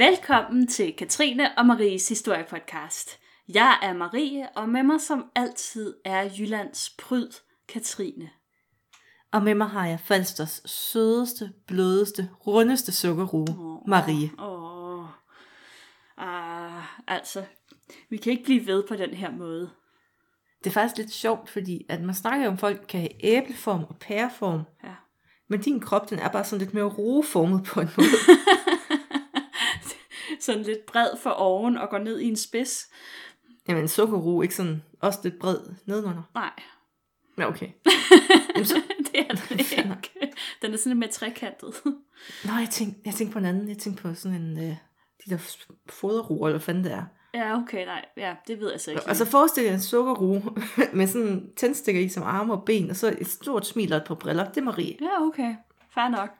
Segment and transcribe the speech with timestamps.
[0.00, 3.18] Velkommen til Katrine og Maries historiepodcast.
[3.48, 7.28] Jeg er Marie, og med mig som altid er Jyllands pryd,
[7.68, 8.30] Katrine.
[9.32, 14.30] Og med mig har jeg Falsters sødeste, blødeste, rundeste sukkerrue, oh, Marie.
[14.38, 15.04] Åh,
[16.16, 17.44] ah, altså,
[18.10, 19.70] vi kan ikke blive ved på den her måde.
[20.58, 23.84] Det er faktisk lidt sjovt, fordi at man snakker om, at folk kan have æbleform
[23.84, 24.62] og pæreform.
[24.84, 24.94] Ja.
[25.48, 28.08] Men din krop, den er bare sådan lidt mere roeformet på en måde.
[30.50, 32.86] Sådan lidt bred for oven og går ned i en spids.
[33.68, 36.22] Jamen, sukkerroe ikke sådan også lidt bred nedenunder.
[36.34, 36.50] Nej,
[37.38, 37.66] Ja, okay.
[38.54, 38.82] Jamen, så...
[38.98, 39.76] det er den ikke.
[40.62, 41.74] Den er sådan lidt mere trekantet.
[42.44, 43.68] Nå, jeg tænkte, jeg tænkte på en anden.
[43.68, 44.58] Jeg tænkte på sådan en...
[44.58, 44.76] Øh,
[45.24, 45.56] de der
[45.88, 47.04] foderroer, eller hvad fanden det er.
[47.34, 48.04] Ja, okay, nej.
[48.16, 49.02] Ja, det ved jeg så ikke.
[49.06, 50.42] Og så forestil dig en sukkerroe
[50.98, 54.04] med sådan tændstikker i som arme og ben, og så et stort smil og et
[54.04, 54.48] par briller.
[54.48, 54.96] Det er Marie.
[55.00, 55.54] Ja, okay.
[55.94, 56.30] Fair nok.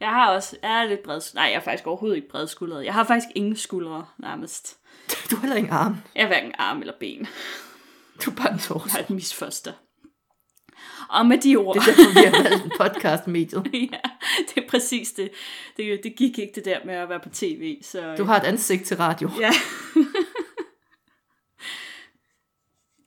[0.00, 2.84] Jeg har også, jeg er lidt bred, nej, jeg er faktisk overhovedet ikke bredskuldret.
[2.84, 4.78] Jeg har faktisk ingen skuldre, nærmest.
[5.30, 5.96] Du har heller ingen arm.
[6.14, 7.26] Jeg har hverken arm eller ben.
[8.24, 8.88] Du er bare en Jeg torso.
[8.90, 9.72] har et misfoster.
[11.08, 13.66] Og med de ord, Det er derfor, vi har valgt en podcast-mediet.
[13.92, 14.00] ja,
[14.48, 15.30] det er præcis det.
[15.76, 16.00] det.
[16.02, 18.14] Det gik ikke det der med at være på tv, så...
[18.16, 19.30] Du har et ansigt til radio.
[19.40, 19.50] Ja.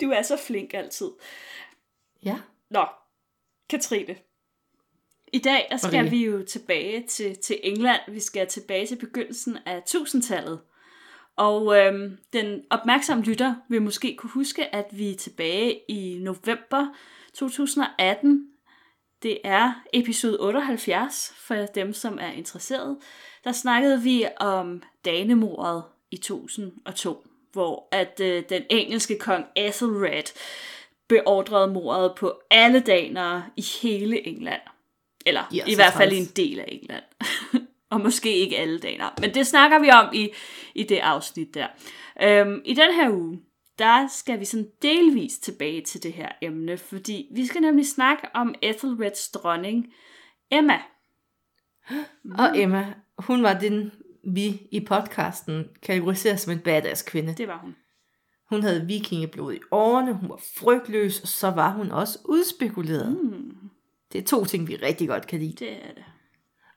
[0.01, 1.11] du er så flink altid.
[2.25, 2.37] Ja.
[2.69, 2.85] Nå,
[3.69, 4.15] Katrine.
[5.33, 6.09] I dag der skal Marie.
[6.09, 8.01] vi jo tilbage til, til England.
[8.07, 10.59] Vi skal tilbage til begyndelsen af 1000-tallet.
[11.35, 16.87] Og øhm, den opmærksomme lytter vil måske kunne huske, at vi er tilbage i november
[17.33, 18.47] 2018.
[19.23, 22.97] Det er episode 78 for dem, som er interesseret.
[23.43, 30.33] Der snakkede vi om Danemordet i 1002, hvor at øh, den engelske kong Ethelred
[31.07, 34.61] beordrede mordet på alle danere i hele England.
[35.25, 37.03] Eller Ja, i hvert fald en del af England.
[37.91, 39.11] og måske ikke alle danere.
[39.21, 40.29] Men det snakker vi om i,
[40.75, 41.67] i det afsnit der.
[42.21, 43.39] Øhm, I den her uge,
[43.79, 48.27] der skal vi sådan delvis tilbage til det her emne, fordi vi skal nemlig snakke
[48.33, 49.93] om Ethelreds dronning,
[50.51, 50.79] Emma.
[52.39, 53.91] Og Emma, hun var den,
[54.33, 57.35] vi i podcasten kategoriserer som en badass kvinde.
[57.37, 57.75] Det var hun.
[58.49, 63.17] Hun havde vikingeblod i årene, hun var frygtløs, og så var hun også udspekuleret.
[63.23, 63.62] Mm,
[64.13, 65.65] Det er to ting, vi rigtig godt kan lide.
[65.65, 66.03] det er det.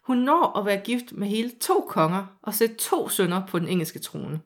[0.02, 3.68] Hun når at være gift med hele to konger og sætte to sønner på den
[3.68, 4.40] engelske trone.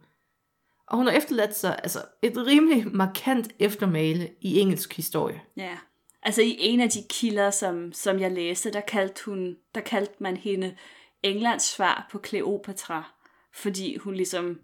[0.87, 5.43] Og hun har efterladt sig altså, et rimelig markant eftermæle i engelsk historie.
[5.57, 5.79] Ja.
[6.23, 10.15] Altså i en af de kilder, som, som jeg læste, der kaldte, hun, der kaldte
[10.19, 10.77] man hende
[11.23, 13.13] Englands svar på Kleopatra,
[13.53, 14.61] fordi hun ligesom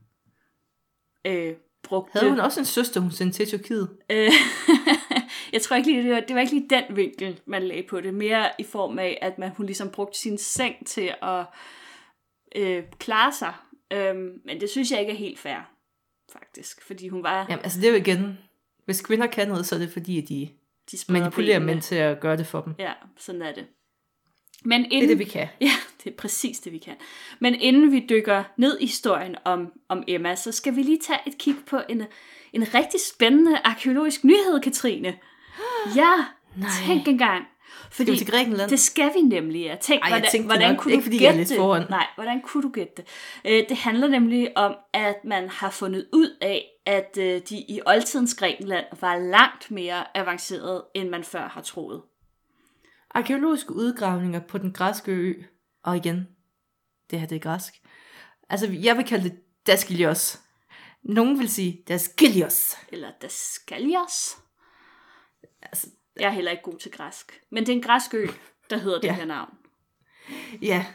[1.24, 2.18] øh, brugte...
[2.18, 3.88] Havde hun også en søster, hun sendte til Tyrkiet?
[4.10, 4.32] Øh,
[5.52, 8.00] jeg tror ikke lige, det var, det var ikke lige den vinkel, man lagde på
[8.00, 8.14] det.
[8.14, 11.44] Mere i form af, at man, hun ligesom brugte sin seng til at
[12.56, 13.54] øh, klare sig.
[13.92, 15.70] Øhm, men det synes jeg ikke er helt fair,
[16.32, 16.86] faktisk.
[16.86, 17.46] Fordi hun var...
[17.50, 18.38] Jamen, altså det er jo igen,
[18.84, 20.48] hvis kvinder kan noget, så er det fordi, at de
[20.92, 21.72] de manipulerer benene.
[21.72, 22.74] mænd til at gøre det for dem.
[22.78, 23.66] Ja, sådan er det.
[24.64, 25.48] Men inden, Det er det, vi kan.
[25.60, 25.70] Ja,
[26.04, 26.94] det er præcis det, vi kan.
[27.40, 31.18] Men inden vi dykker ned i historien om, om Emma, så skal vi lige tage
[31.26, 32.02] et kig på en,
[32.52, 35.18] en rigtig spændende arkeologisk nyhed, Katrine.
[35.96, 36.24] Ja,
[36.56, 36.68] Nej.
[36.86, 37.44] tænk engang.
[37.90, 38.70] Fordi Skal vi til Grækenland?
[38.70, 39.76] det skal vi nemlig, ja.
[39.80, 40.82] Tænk, Ej, jeg hvordan, tænkte hvordan nok.
[40.82, 41.58] kunne Ikke du fordi jeg er gætte det?
[41.60, 41.86] foran.
[41.90, 43.04] Nej, hvordan kunne du gætte det?
[43.44, 47.80] Øh, det handler nemlig om, at man har fundet ud af, at øh, de i
[47.86, 52.02] oldtidens Grækenland var langt mere avanceret, end man før har troet.
[53.10, 55.34] Arkeologiske udgravninger på den græske ø,
[55.84, 56.28] og igen,
[57.10, 57.74] det her det er græsk.
[58.50, 60.40] Altså, jeg vil kalde det Daskilios.
[61.02, 62.76] Nogen vil sige Daskilios.
[62.92, 64.36] Eller Daskalios.
[65.72, 65.86] Altså,
[66.20, 67.40] Jeg er heller ikke god til græsk.
[67.50, 68.26] Men det er en græsk ø,
[68.70, 69.14] der hedder det Ja.
[69.14, 69.48] her navn.
[70.62, 70.86] ja,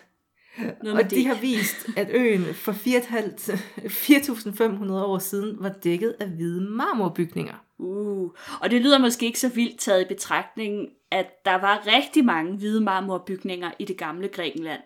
[0.84, 1.26] Noget og de det.
[1.26, 7.56] har vist, at øen for 4.500 år siden var dækket af hvide marmorbygninger.
[7.78, 8.32] Uh.
[8.62, 12.58] Og det lyder måske ikke så vildt taget i betragtning, at der var rigtig mange
[12.58, 14.82] hvide marmorbygninger i det gamle Grækenland.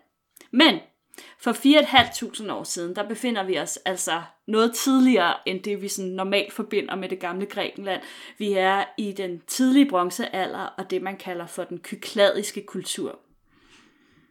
[0.51, 0.79] Men
[1.39, 6.11] for 4.500 år siden, der befinder vi os altså noget tidligere end det, vi sådan
[6.11, 8.01] normalt forbinder med det gamle Grækenland.
[8.37, 13.19] Vi er i den tidlige bronzealder og det, man kalder for den kykladiske kultur.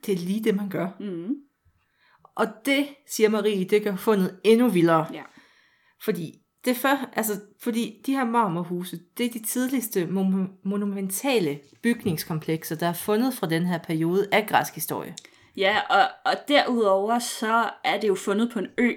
[0.07, 0.89] Det er lige det, man gør.
[1.01, 1.37] Mm.
[2.35, 5.07] Og det, siger Marie, det gør fundet endnu vildere.
[5.13, 5.23] Ja.
[6.05, 12.77] Fordi, det før, altså, fordi de her marmorhuse, det er de tidligste mon- monumentale bygningskomplekser,
[12.77, 15.15] der er fundet fra den her periode af græsk historie.
[15.57, 18.93] Ja, og, og derudover så er det jo fundet på en ø,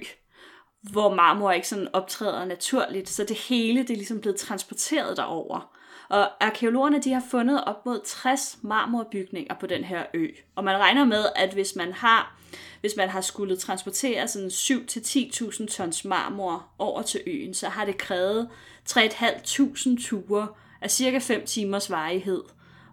[0.82, 5.78] hvor marmor ikke sådan optræder naturligt, så det hele det er ligesom blevet transporteret derover.
[6.10, 10.28] Og arkeologerne de har fundet op mod 60 marmorbygninger på den her ø.
[10.56, 12.38] Og man regner med, at hvis man har,
[12.82, 17.98] hvis man har skulle transportere sådan 7-10.000 tons marmor over til øen, så har det
[17.98, 18.50] krævet
[18.90, 20.48] 3.500 ture
[20.82, 22.44] af cirka 5 timers varighed.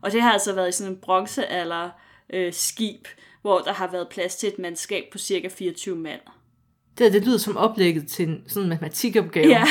[0.03, 1.91] Og det har altså været i sådan en bronzealder
[2.31, 3.07] øh, skib,
[3.44, 6.20] hvor der har været plads til et mandskab på cirka 24 mand.
[6.99, 9.49] Det, det lyder som oplægget til en sådan en matematikopgave.
[9.49, 9.64] Ja,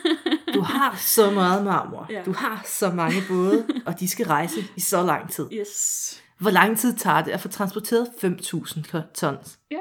[0.54, 2.06] Du har så meget marmor.
[2.10, 2.22] Ja.
[2.26, 5.48] Du har så mange både, og de skal rejse i så lang tid.
[5.52, 6.22] yes.
[6.38, 9.58] Hvor lang tid tager det at få transporteret 5.000 tons?
[9.70, 9.76] Ja,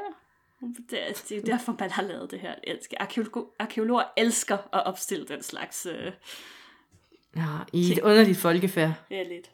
[0.89, 2.53] det er, det er derfor, man har lavet det her.
[3.00, 5.86] Arkeologer, arkeologer elsker at opstille den slags...
[5.86, 6.12] Øh,
[7.36, 8.92] Ja, i et underligt folkefærd.
[9.12, 9.51] ja, lidt.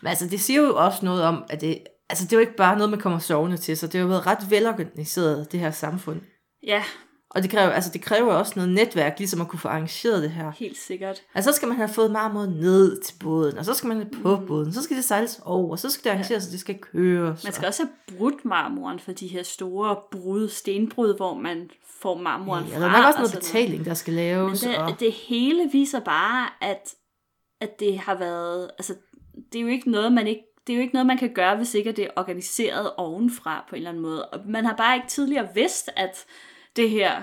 [0.00, 1.78] Men altså, det siger jo også noget om, at det,
[2.10, 4.06] altså, det er jo ikke bare noget, man kommer sovende til, så det har jo
[4.08, 6.20] været ret velorganiseret, det her samfund.
[6.66, 6.82] Ja,
[7.30, 10.30] Og det kræver, altså, det kræver også noget netværk, ligesom at kunne få arrangeret det
[10.30, 10.52] her.
[10.58, 11.22] helt sikkert.
[11.34, 14.10] Altså, så skal man have fået marmor ned til båden, og så skal man have
[14.22, 16.78] på båden, så skal det sejles over, og så skal det arrangeres, og det skal
[16.78, 17.44] køres.
[17.44, 21.70] Man skal også have brudt marmoren for de her store brud, stenbrud, hvor man
[22.00, 22.80] får marmoren Ja, fra.
[22.80, 24.66] der er nok også og noget betaling, der skal Men laves.
[24.66, 24.88] og...
[24.90, 26.94] det, det hele viser bare, at,
[27.60, 28.94] at det har været, altså,
[29.52, 31.56] det er jo ikke noget, man ikke det er jo ikke noget, man kan gøre,
[31.56, 34.28] hvis ikke det er organiseret ovenfra på en eller anden måde.
[34.28, 36.26] Og man har bare ikke tidligere vidst, at
[36.76, 37.22] det her,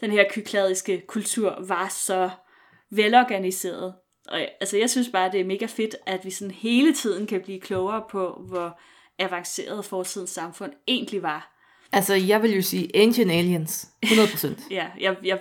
[0.00, 2.30] den her kykladiske kultur var så
[2.90, 3.94] velorganiseret.
[4.28, 7.40] Og altså, jeg synes bare, det er mega fedt, at vi sådan hele tiden kan
[7.40, 8.80] blive klogere på, hvor
[9.18, 11.55] avanceret fortidens samfund egentlig var.
[11.92, 13.88] Altså, jeg vil jo sige Ancient Aliens.
[14.06, 14.48] 100%.
[14.70, 15.38] Ja, jeg, jeg,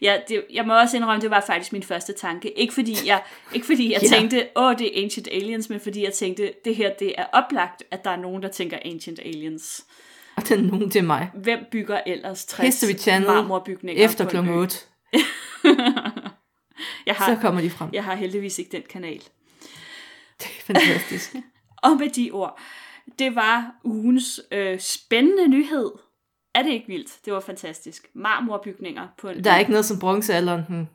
[0.00, 2.58] jeg, det, jeg må også indrømme, det var faktisk min første tanke.
[2.58, 3.22] Ikke fordi jeg,
[3.54, 4.08] ikke fordi jeg Ja.
[4.08, 7.82] tænkte, åh, det er Ancient Aliens, men fordi jeg tænkte, det her, det er oplagt,
[7.90, 9.84] at der er nogen, der tænker Ancient Aliens.
[10.36, 11.30] og den er nogen til mig.
[11.34, 14.36] Hvem bygger ellers 60 History Channel marmorbygninger Efter kl.
[14.36, 14.40] ø?
[14.40, 14.76] 8,
[17.06, 17.90] Jeg så har, kommer de frem.
[17.92, 19.22] jeg har heldigvis ikke den kanal.
[20.38, 21.34] Det er fantastisk.
[21.76, 22.60] Og med de ord,
[23.18, 25.90] det var ugens øh, spændende nyhed.
[26.54, 27.18] Er det ikke vildt?
[27.24, 28.06] Det var fantastisk.
[28.14, 30.88] Marmorbygninger på en Der er ikke noget som bronzealderen, den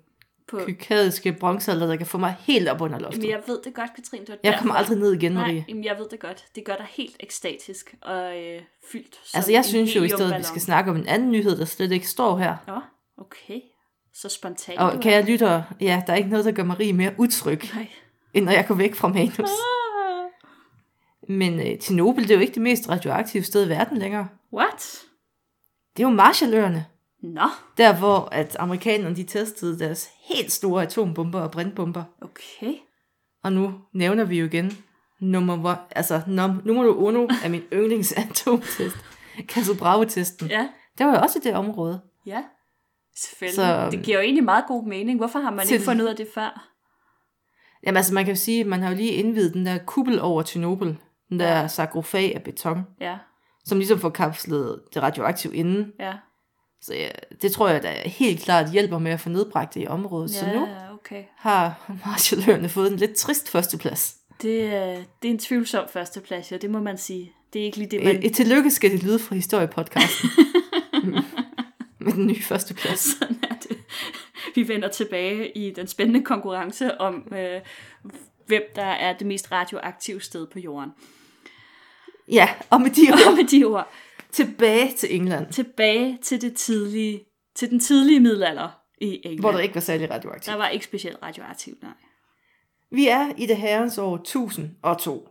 [0.48, 3.22] på, kykadiske bronzealder, der kan få mig helt op under loftet.
[3.22, 4.26] Men jeg ved det godt, Katrine.
[4.26, 5.66] Det Jeg kommer aldrig ned igen, Nej, Marie.
[5.70, 6.46] jamen, jeg ved det godt.
[6.56, 8.62] Det gør dig helt ekstatisk og øh,
[8.92, 9.20] fyldt.
[9.34, 11.66] Altså, jeg synes jo i stedet, at vi skal snakke om en anden nyhed, der
[11.66, 12.56] slet ikke står her.
[12.68, 12.80] Nå,
[13.18, 13.62] okay.
[14.14, 14.80] Så spontant.
[14.80, 17.88] Og kan jeg lytte, ja, der er ikke noget, der gør Marie mere utryg, Nej.
[18.34, 19.50] end når jeg går væk fra manus.
[21.30, 24.28] Men øh, Tjernobyl, det er jo ikke det mest radioaktive sted i verden længere.
[24.54, 25.00] What?
[25.98, 26.86] Det er jo Marshalløerne.
[27.24, 32.04] Nå, Der, hvor at amerikanerne de testede deres helt store atombomber og brintbomber.
[32.22, 32.74] okay.
[33.44, 34.78] Og nu nævner vi jo igen
[35.22, 38.96] nummer, altså, num, nummer uno af min yndlings atomtest.
[39.42, 40.48] Castle Bravo-testen.
[40.48, 42.02] Ja, Det var jo også i det område.
[42.26, 42.44] ja.
[43.16, 43.56] Selvfølgelig.
[43.56, 45.18] Så- Så, det giver jo egentlig meget god mening.
[45.20, 46.70] Hvorfor har man Til- ikke fundet ud af det før?
[47.86, 50.22] Jamen altså, man kan jo sige, at man har jo lige indvidet den der kuppel
[50.22, 50.94] over Tjernobyl.
[51.30, 53.18] Den der sarkofag af beton, Ja,
[53.66, 55.92] som ligesom får kapslet det radioaktive inden.
[56.00, 56.14] ja.
[56.82, 57.10] Så ja,
[57.42, 60.32] det tror jeg, der helt klart hjælper med at få nedbragt det i området.
[60.32, 61.24] Så nu Ja, okay.
[61.38, 64.16] har Marshalløerne fået en lidt trist førsteplads.
[64.42, 64.72] Det,
[65.22, 67.32] det er en tvivlsom førsteplads, ja, det må man sige.
[67.54, 68.16] Det er ikke lige det, man...
[68.16, 70.30] Et, et tillykke skal det lyde fra historiepodcasten.
[72.00, 73.00] Med den nye førsteplads.
[73.00, 73.78] Sådan er det.
[74.56, 77.62] Vi vender tilbage i den spændende konkurrence om, øh,
[78.46, 80.90] hvem der er det mest radioaktive sted på jorden.
[82.32, 83.92] Ja, og med de Og ord med de ord,
[84.32, 88.70] tilbage til England, tilbage til det tidlige, til den tidlige middelalder
[89.02, 89.40] i England.
[89.40, 90.46] hvor der ikke var særlig radioaktivt.
[90.46, 91.94] der var ikke specielt radioaktivt, nej.
[92.92, 95.28] Vi er i det herrens år 1002.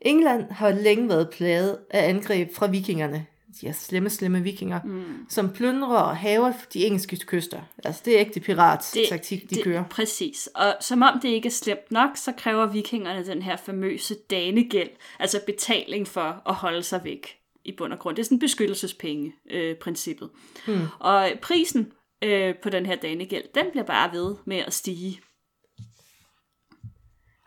[0.00, 3.26] England har længe været plaget af angreb fra vikingerne,
[3.60, 5.26] de her slemme, slemme vikinger, mm.
[5.28, 7.60] som plundrer og haver de engelske kyster.
[7.84, 9.84] Altså, det er ikke det pirat-taktik, de det, kører.
[9.90, 10.48] Præcis.
[10.54, 14.90] Og som om det ikke er slemt nok, så kræver vikingerne den her famøse danegæld,
[15.18, 18.16] altså betaling for at holde sig væk i bund og grund.
[18.16, 20.30] Det er sådan beskyttelsespenge-princippet.
[20.66, 20.86] Hmm.
[20.98, 21.92] Og prisen
[22.22, 25.20] øh, på den her danegæld, den bliver bare ved med at stige.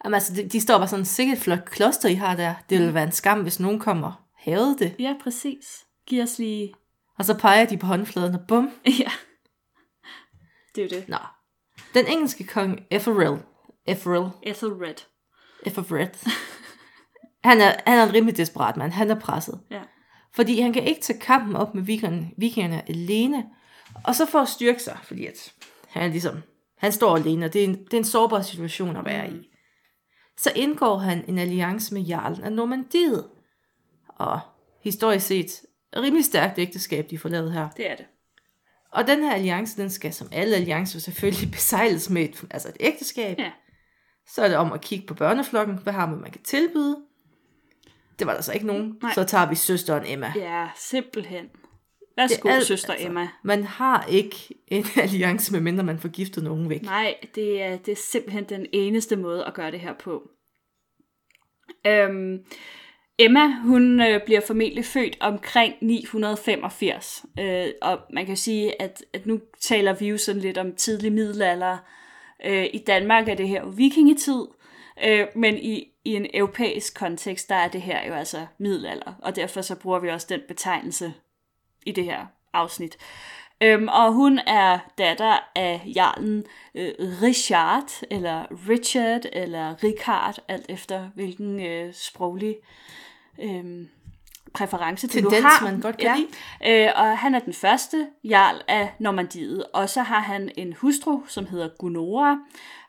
[0.05, 2.53] Jamen, altså, de, de står bare sådan sikkert flot kloster, I har der.
[2.69, 4.95] Det ville være en skam, hvis nogen kommer havet det.
[5.00, 5.86] Ja, præcis.
[6.05, 6.74] Giv os lige...
[7.19, 8.72] Og så peger de på håndfladen, og bum.
[9.00, 9.12] Ja.
[10.75, 11.10] Det er jo det.
[11.10, 11.17] Nå.
[11.93, 13.38] Den engelske kong Ethelred,
[13.86, 14.95] Ethelred, Ethelred.
[15.65, 16.10] Ethelred,
[17.50, 18.91] han er, han er en rimelig desperat mand.
[18.91, 19.60] Han er presset.
[19.72, 19.81] Ja.
[20.36, 23.45] Fordi han kan ikke tage kampen op med vikingerne, vikingerne alene.
[24.03, 25.53] Og så for at styrke sig, fordi at
[25.88, 26.38] han ligesom,
[26.77, 29.50] han står alene, og det er en, det er en sårbar situation at være i.
[30.38, 33.29] Så indgår han en alliance med Jarlen af Normandiet.
[34.07, 34.39] Og
[34.81, 35.62] historisk set,
[36.01, 37.69] rimelig stærkt ægteskab, de får lavet her.
[37.77, 38.05] Det er det.
[38.91, 42.77] Og den her alliance, den skal som alle alliancer selvfølgelig besejles med et, altså et
[42.79, 43.39] ægteskab.
[43.39, 43.51] Ja.
[44.27, 45.77] Så er det om at kigge på børneflokken.
[45.77, 46.97] Hvad har man, man kan tilbyde?
[48.19, 48.97] Det var der så ikke nogen.
[49.01, 49.13] Nej.
[49.13, 50.33] Så tager vi søsteren Emma.
[50.35, 51.45] Ja, simpelthen.
[52.17, 53.07] Værsgo, er alt, søster altså.
[53.07, 53.27] Emma.
[53.43, 54.35] Man har ikke
[54.67, 56.81] en alliance, medmindre man får giftet nogen væk.
[56.81, 60.29] Nej, det er, det er simpelthen den eneste måde at gøre det her på.
[61.88, 62.45] Øhm,
[63.20, 69.25] Emma, hun øh, bliver formentlig født omkring 985, øh, og man kan sige, at, at
[69.25, 71.77] nu taler vi jo sådan lidt om tidlig middelalder.
[72.46, 74.48] Øh, I Danmark er det her jo vikingetid,
[75.05, 79.36] øh, men i, i en europæisk kontekst, der er det her jo altså middelalder, og
[79.36, 81.13] derfor så bruger vi også den betegnelse
[81.86, 82.98] i det her afsnit.
[83.62, 86.43] Øhm, og hun er datter af jarlen
[86.75, 92.63] øh, Richard, eller Richard, eller Richard, alt efter hvilken øh, sproglig øh,
[94.53, 95.71] præference du nu Tendens, har.
[95.71, 96.15] man godt kan ja.
[96.15, 96.85] lide.
[96.85, 101.21] Øh, og han er den første jarl af Normandiet, og så har han en hustru,
[101.27, 102.37] som hedder Gunora,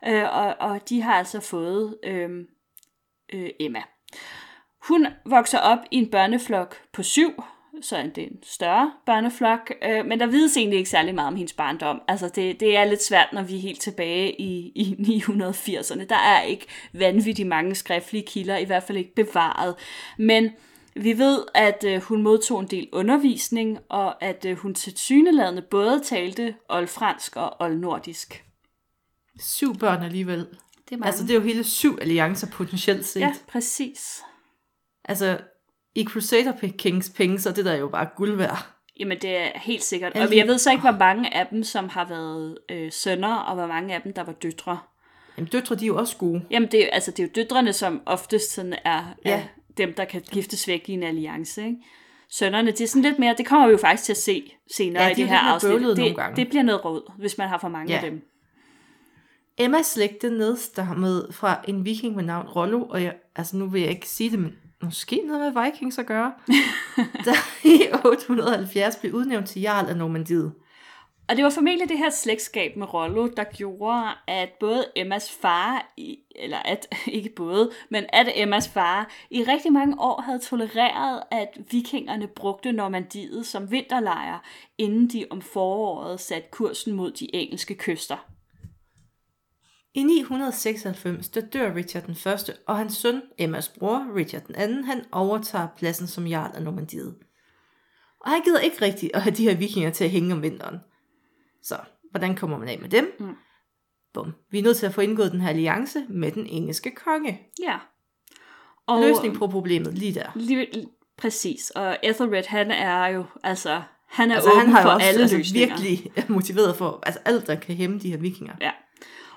[0.07, 2.31] øh, og, og de har altså fået øh,
[3.33, 3.83] øh, Emma.
[4.89, 7.43] Hun vokser op i en børneflok på syv,
[7.83, 11.37] så er det en større børneflok, øh, men der vides egentlig ikke særlig meget om
[11.37, 12.03] hendes barndom.
[12.09, 16.05] Altså det, det er lidt svært, når vi er helt tilbage i, i 980'erne.
[16.05, 19.75] Der er ikke vanvittigt mange skriftlige kilder, i hvert fald ikke bevaret.
[20.19, 20.51] Men
[20.97, 25.63] vi ved, at øh, hun modtog en del undervisning, og at øh, hun til syneladende
[25.63, 28.45] både talte oldfransk og oldnordisk.
[29.41, 30.39] Syv børn alligevel.
[30.39, 30.47] Det
[30.93, 31.07] er mange.
[31.07, 33.21] Altså, det er jo hele syv alliancer potentielt set.
[33.21, 34.23] Ja, præcis.
[35.05, 35.39] Altså,
[35.95, 38.67] i Crusader Kings penge, så er det der jo bare guld værd.
[39.01, 40.13] Jamen, det er helt sikkert.
[40.17, 43.55] Og jeg ved så ikke, hvor mange af dem, som har været øh, sønner, og
[43.55, 44.79] hvor mange af dem, der var døtre.
[45.39, 46.45] Jamen, døtre, de er jo også gode.
[46.51, 49.39] Jamen, det er, altså, det er jo døtrene, som oftest sådan er, Ja.
[49.39, 49.43] er
[49.77, 51.65] dem, der kan giftes væk i en alliance.
[51.67, 51.77] Ikke?
[52.31, 55.03] Sønnerne, det er sådan lidt mere, det kommer vi jo faktisk til at se senere
[55.03, 55.73] Ja, i de er det her afsnit.
[55.73, 56.37] Det, nogle gange.
[56.37, 58.01] det bliver noget råd, hvis man har for mange Ja.
[58.05, 58.23] af dem.
[59.59, 63.91] Emmas slægte nedstammet fra en viking med navn Rollo, og jeg, altså nu vil jeg
[63.91, 64.53] ikke sige det, men
[64.83, 66.33] måske noget med Vikings at gøre,
[67.27, 70.53] der i 870 blev udnævnt til jarl af Normandiet.
[71.29, 75.93] Og det var formentlig det her slægtskab med Rollo, der gjorde, at både Emmas far,
[75.97, 81.23] i- eller at, ikke både, men at Emmas far i rigtig mange år havde tolereret,
[81.31, 84.39] at vikingerne brugte Normandiet som vinterlejr,
[84.79, 88.17] inden de om foråret satte kursen mod de engelske kyster.
[89.95, 94.85] I 996, der dør Richard den første, og hans søn, Emmas bror, Richard den anden,
[94.85, 97.15] han overtager pladsen som jarl af Normandiet.
[98.21, 100.79] Og han gider ikke rigtigt at have de her vikinger til at hænge om vinteren.
[101.63, 101.77] Så,
[102.11, 103.17] hvordan kommer man af med dem?
[103.21, 103.37] Mm.
[104.15, 104.35] Bum.
[104.51, 107.41] Vi er nødt til at få indgået den her alliance med den engelske konge.
[107.63, 107.79] Ja.
[108.87, 110.31] Og Løsning på problemet lige der.
[110.35, 110.67] Lige,
[111.19, 111.71] præcis.
[111.71, 115.21] Og Ethelred, han er jo, altså, han er Altså, åben han har for også alle
[115.21, 115.69] altså, løsninger.
[115.69, 118.55] virkelig motiveret for altså, alt, der kan hæmme de her vikinger.
[118.61, 118.71] Ja.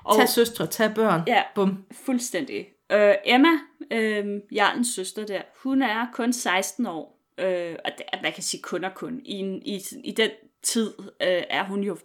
[0.07, 1.21] Og, Tag søstre, tag børn.
[1.27, 1.41] Ja.
[1.55, 1.85] Bum.
[2.05, 2.67] Fuldstændig.
[2.91, 3.49] Øh, Emma,
[3.91, 7.19] øh, Jarlens søster der, hun er kun 16 år.
[7.39, 9.21] Øh, og det, man kan sige kun og kun.
[9.25, 10.29] I, en, i, i den
[10.63, 11.97] tid øh, er hun jo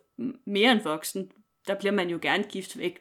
[0.46, 1.28] mere end voksen.
[1.66, 2.98] Der bliver man jo gerne gift væk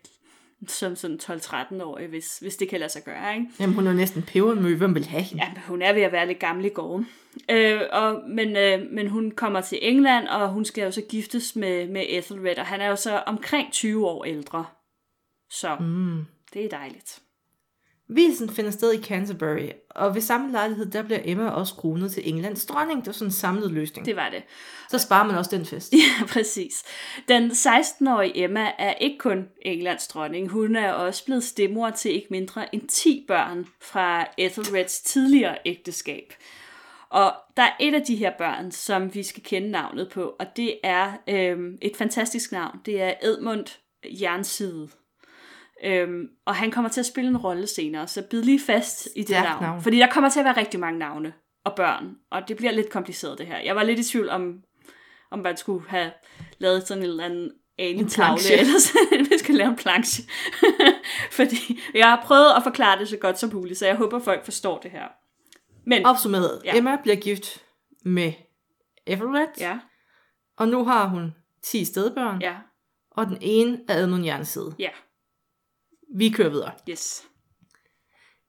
[0.68, 3.36] som sådan 12-13-årig, hvis, hvis det kan lade sig gøre.
[3.36, 3.48] Ikke?
[3.60, 4.76] Jamen, hun er næsten pebermø.
[4.76, 5.44] Hvem vil have hende?
[5.44, 7.08] Ja, men hun er ved at være lidt gammel i gården.
[7.50, 11.56] Øh, og, men, øh, men hun kommer til England, og hun skal jo så giftes
[11.56, 14.66] med, med Ethelred, og han er jo så omkring 20 år ældre.
[15.52, 16.26] Så Mm.
[16.54, 17.20] det er dejligt.
[18.14, 22.30] Vielsen finder sted i Canterbury, og ved samme lejlighed, der bliver Emma også kronet til
[22.30, 23.00] Englands dronning.
[23.00, 24.06] Det var sådan en samlet løsning.
[24.06, 24.44] Det var det.
[24.90, 25.94] Så sparer man også den fest.
[26.20, 26.84] Ja, præcis.
[27.28, 30.50] Den 16-årige Emma er ikke kun Englands dronning.
[30.50, 36.34] Hun er også blevet stemmor til ikke mindre end 10 børn fra Ethelreds tidligere ægteskab.
[37.10, 40.46] Og der er et af de her børn, som vi skal kende navnet på, og
[40.56, 42.80] det er øhm, et fantastisk navn.
[42.86, 43.66] Det er Edmund
[44.22, 44.90] Jernside.
[45.84, 49.20] Øhm, og han kommer til at spille en rolle senere, så bid lige fast i
[49.20, 49.64] det Stærkt navn.
[49.64, 49.82] navn.
[49.82, 51.34] Fordi der kommer til at være rigtig mange navne
[51.66, 53.58] og børn, og det bliver lidt kompliceret det her.
[53.60, 54.54] Jeg var lidt i tvivl om,
[55.32, 56.12] om man skulle have
[56.58, 58.08] lavet sådan en eller anden planche.
[58.10, 60.24] tavle, eller sådan, vi skal lave en planche.
[61.32, 64.44] Fordi jeg har prøvet at forklare det så godt som muligt, så jeg håber, folk
[64.46, 65.08] forstår det her.
[65.86, 66.62] Men, Opsummeret.
[66.66, 66.78] Ja.
[66.78, 67.64] Emma bliver gift
[68.06, 68.34] med
[69.08, 69.80] Everett, ja,
[70.58, 72.56] og nu har hun 10 stedbørn, ja,
[73.12, 74.76] og den ene er Edmund Jernside.
[74.80, 74.90] ja,
[76.16, 76.72] Vi kører videre.
[76.90, 77.28] yes.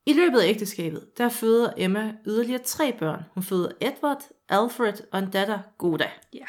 [0.06, 3.22] I løbet af ægteskabet, der føder Emma yderligere tre børn.
[3.34, 6.10] Hun føder Edward, Alfred og en datter, Goda.
[6.34, 6.44] Ja,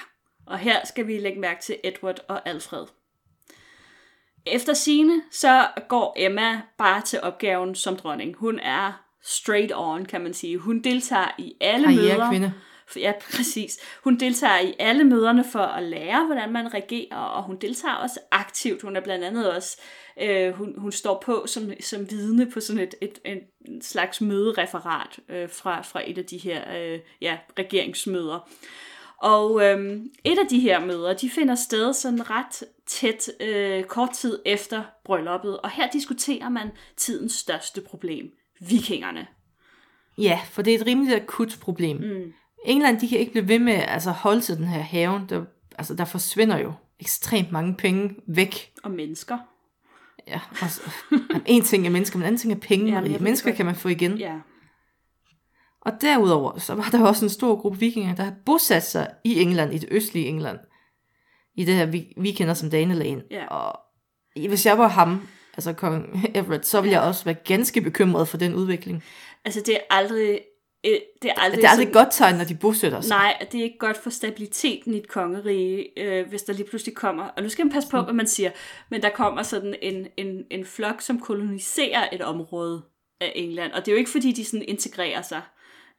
[0.48, 2.86] og her skal vi lægge mærke til Edward og Alfred.
[4.46, 8.36] Efter sine så går Emma bare til opgaven som dronning.
[8.38, 10.58] Hun er straight on, kan man sige.
[10.58, 12.08] Hun deltager i alle møder.
[12.08, 12.54] Karrierekvinde.
[12.96, 13.80] Ja, præcis.
[14.04, 18.20] Hun deltager i alle møderne for at lære, hvordan man regerer, og hun deltager også
[18.32, 18.82] aktivt.
[18.82, 20.03] Hun er blandt andet også, øh,
[20.56, 23.44] hun, hun står på som, som vidne på sådan et, et, et
[23.82, 28.50] slags mødereferat øh, fra, fra et af de her øh, ja, regeringsmøder.
[29.18, 34.12] Og øhm, et af de her møder, de finder sted sådan ret tæt øh, kort
[34.12, 39.28] tid efter brylluppet, og her diskuterer man tidens største problem, vikingerne.
[40.18, 41.98] Ja, for det er et rimelig akut problem.
[41.98, 42.34] Mm.
[42.66, 45.30] England, de kan ikke blive ved med at altså, holde til den her haven.
[45.30, 45.46] Der,
[45.78, 48.72] altså, der forsvinder jo ekstremt mange penge væk.
[48.84, 49.38] Og mennesker.
[50.28, 50.82] Ja, altså,
[51.46, 52.94] en ting er mennesker, men en anden ting er penge.
[52.94, 54.18] Ja, ved mennesker kan man få igen.
[54.18, 54.36] Ja.
[55.82, 59.42] Og derudover, så var der også en stor gruppe vikinger, der havde bosat sig i
[59.42, 60.60] England, i det østlige England.
[61.56, 63.22] I det her, vi, vi kender som Danelægen.
[63.32, 63.48] Ja.
[63.48, 63.80] Og
[64.36, 65.28] hvis jeg var ham,
[65.58, 67.00] altså kong Everett, så ville Ja.
[67.00, 69.04] jeg også være ganske bekymret for den udvikling.
[69.46, 70.40] Altså, det er aldrig...
[70.86, 73.10] øh, Det er aldrig, Det er aldrig sådan- godt tegn, når de bosætter sig.
[73.18, 76.96] Nej, det er ikke godt for stabiliteten i et kongerige, øh, hvis der lige pludselig
[76.96, 78.00] kommer, og nu skal man passe Mm.
[78.00, 78.52] på, hvad man siger,
[78.90, 82.82] men der kommer sådan en, en, en flok, som koloniserer et område
[83.22, 85.42] af England, og det er jo ikke fordi, de sådan integrerer sig,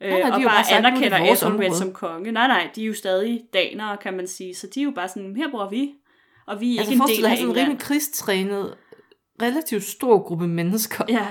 [0.03, 2.33] øh, Nej, nej, de og bare, bare sagt, er anerkender Ethelred som konge.
[2.33, 5.09] Nej, nej, de er jo stadig danere, kan man sige, så de er jo bare
[5.09, 5.91] sådan, her bor vi,
[6.47, 7.67] og vi er altså ikke en del af have sådan en England.
[7.69, 8.75] rimelig krigstrænet,
[9.43, 11.27] relativt stor gruppe mennesker, Ja,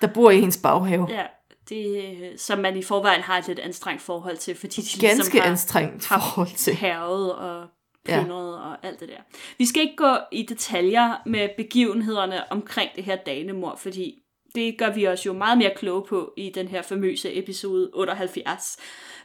[0.00, 1.06] der bor i ens baghave.
[1.10, 1.22] ja,
[1.70, 5.40] det, som man i forvejen har et lidt anstrengt forhold til, fordi de Ganske ligesom
[5.40, 6.74] har, anstrengt har forhold til.
[6.74, 7.66] hervet og
[8.04, 8.68] plyndret ja.
[8.70, 9.20] og alt det der.
[9.58, 14.22] Vi skal ikke gå i detaljer med begivenhederne omkring det her danemord, fordi
[14.54, 18.76] det gør vi os jo meget mere kloge på i den her famøse episode 78.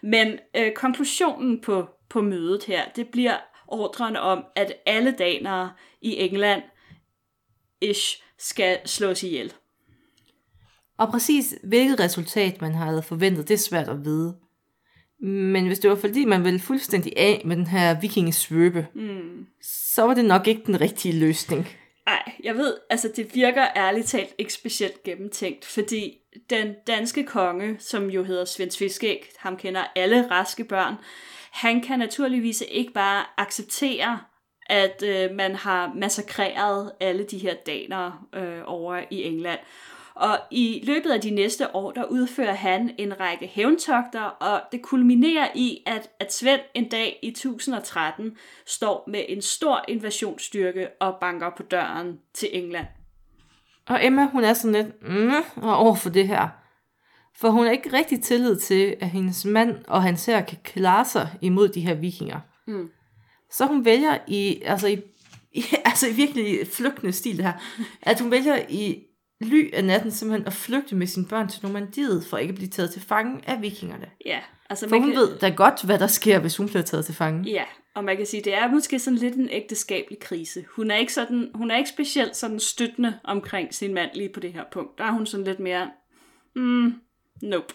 [0.04, 3.38] Men øh, konklusionen på, på mødet her, det bliver
[3.68, 5.72] ordren om, at alle danere
[6.02, 6.64] i England
[7.82, 9.54] ish skal slås ihjel.
[10.98, 14.36] Og præcis hvilket resultat man havde forventet, det er svært at vide.
[15.22, 19.46] Men hvis det var fordi, man ville fuldstændig af med den her vikingesvøbe, Mm.
[19.62, 21.68] så var det nok ikke den rigtige løsning.
[22.08, 26.18] Ej, jeg ved, altså det virker ærligt talt ikke specielt gennemtænkt, fordi
[26.50, 30.96] den danske konge, som jo hedder Svend Fiskæg, ham kender alle raske børn,
[31.52, 34.20] han kan naturligvis ikke bare acceptere,
[34.70, 39.60] at øh, man har massakreret alle de her danere øh, over i England.
[40.16, 44.82] Og i løbet af de næste år, der udfører han en række hævntogter, og det
[44.82, 51.18] kulminerer i, at, at Svend en dag i 1013 står med en stor invasionsstyrke og
[51.22, 52.88] banker på døren til England.
[53.88, 56.50] Og Emma, hun er sådan lidt mm, og over for det her.
[57.36, 61.06] For hun er ikke rigtig tillid til, at hendes mand og hans her kan klare
[61.06, 62.40] sig imod de her vikinger.
[62.68, 62.90] Mm.
[63.52, 65.02] Så hun vælger i, altså i,
[65.52, 67.54] i, altså i virkelig flygtende stil det her,
[68.02, 69.04] at hun vælger i
[69.42, 72.70] ly af natten simpelthen at flygte med sine børn til Normandiet, for ikke at blive
[72.70, 74.10] taget til fange af vikingerne.
[74.26, 76.82] Ja, altså For man hun kan, ved da godt, hvad der sker, hvis hun bliver
[76.82, 77.50] taget til fange.
[77.52, 80.66] Ja, og man kan sige, det er måske sådan lidt en ægteskabelig krise.
[80.70, 84.40] Hun er ikke, sådan, hun er ikke specielt sådan støttende omkring sin mand lige på
[84.40, 84.98] det her punkt.
[84.98, 85.92] Der er hun sådan lidt mere,
[86.56, 86.94] mm,
[87.42, 87.74] nope.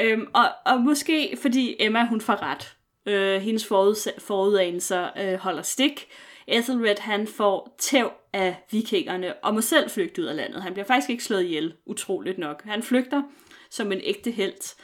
[0.00, 2.76] Øhm, og, og måske fordi Emma hun får ret.
[3.06, 6.08] Øh, hendes forud, forudanelser øh, holder stik.
[6.46, 10.62] Ethelred han får tæv af vikingerne og må selv flygte ud af landet.
[10.62, 12.62] Han bliver faktisk ikke slået ihjel, utroligt nok.
[12.64, 13.22] Han flygter
[13.70, 14.74] som en ægte helt.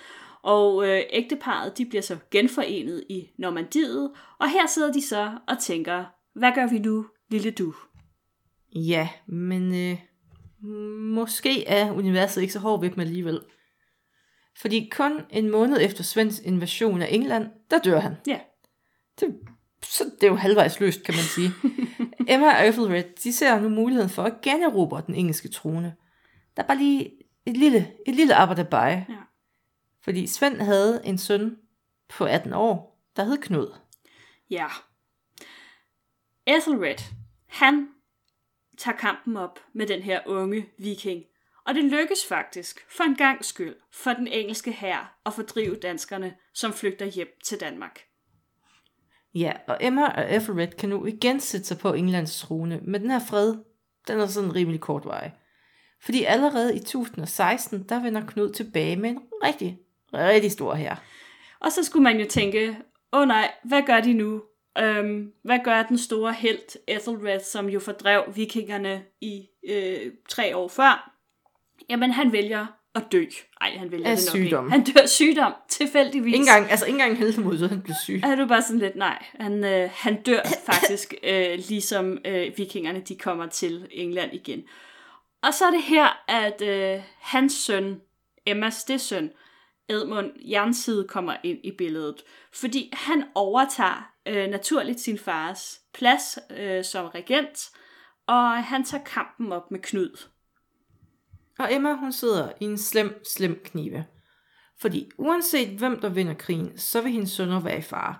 [0.43, 5.59] Og øh, ægteparet de bliver så genforenet i Normandiet, og her sidder de så og
[5.59, 6.05] tænker,
[6.35, 7.75] hvad gør vi nu, lille du?
[8.75, 9.99] Ja, men øh,
[11.01, 13.41] måske er universet ikke så hård ved dem alligevel.
[14.61, 18.15] Fordi kun en måned efter Svends invasion af England, der dør han.
[18.27, 18.41] Ja,
[19.21, 19.35] Det,
[19.90, 21.51] så det er jo halvvejs løst, kan man sige.
[22.35, 25.94] Emma og Ethelred, de ser nu muligheden for at generobre den engelske trone.
[26.57, 27.12] Der er bare lige
[27.46, 28.90] et lille, et lille arbejde bare.
[29.09, 29.22] Ja.
[30.03, 31.57] Fordi Svend havde en søn
[32.09, 33.75] på 18 år, der hed Knud.
[34.51, 34.66] ja.
[36.46, 36.99] Ethelred,
[37.46, 37.88] han
[38.79, 41.25] tager kampen op med den her unge viking.
[41.66, 46.35] Og det lykkes faktisk, for en gang skyld, for den engelske hær at fordrive danskerne,
[46.55, 48.01] som flygter hjem til Danmark.
[49.37, 53.11] Ja, og Emma og Everett kan nu igen sætte sig på Englands trone, men den
[53.11, 53.55] her fred,
[54.09, 55.31] den er sådan rimelig kort vej.
[56.03, 59.79] Fordi allerede i 1016, der vender Knud tilbage med en rigtig,
[60.14, 60.96] rigtig stor her.
[61.61, 62.77] Og så skulle man jo tænke,
[63.12, 64.42] åh oh nej, hvad gør de nu?
[64.79, 70.68] Øhm, hvad gør den store helt Ethelred, som jo fordrev vikingerne i øh, tre år
[70.68, 71.20] før?
[71.90, 72.66] Jamen, han vælger
[72.97, 73.25] at dø.
[73.61, 74.65] Ej, han vælger Af det nok sygdom.
[74.65, 74.71] ikke.
[74.73, 76.27] Han dør af sygdom, tilfældigvis.
[76.35, 78.21] Ikke engang, altså ikke engang heltemod, så han blev syg.
[78.25, 83.01] Er du bare sådan lidt, nej, han, øh, han dør faktisk, øh, ligesom øh, vikingerne,
[83.01, 84.63] de kommer til England igen.
[85.43, 88.01] Og så er det her, at øh, hans søn,
[88.47, 89.31] Emmas det søn,
[89.89, 96.85] Edmund Jernside kommer ind i billedet, fordi han overtager øh, naturligt sin fars plads øh,
[96.85, 97.71] som regent,
[98.27, 100.29] og han tager kampen op med Knud.
[101.59, 104.05] Og Emma, hun sidder i en slem, slem knive.
[104.81, 108.14] Fordi uanset hvem der vinder krigen, så vil hendes sønner være i fare.